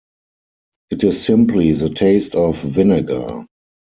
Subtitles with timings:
[0.89, 3.45] It is simply the taste of vinegar.